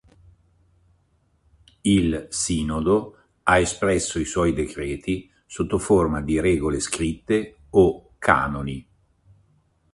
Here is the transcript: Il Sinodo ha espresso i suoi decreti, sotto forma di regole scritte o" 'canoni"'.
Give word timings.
Il 1.81 2.25
Sinodo 2.31 3.17
ha 3.43 3.59
espresso 3.59 4.17
i 4.17 4.25
suoi 4.25 4.51
decreti, 4.51 5.29
sotto 5.45 5.77
forma 5.77 6.21
di 6.21 6.39
regole 6.39 6.79
scritte 6.79 7.57
o" 7.69 8.13
'canoni"'. 8.17 8.87